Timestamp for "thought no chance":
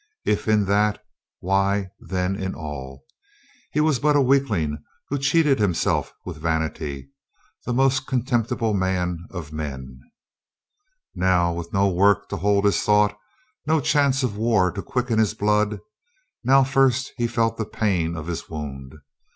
12.81-14.23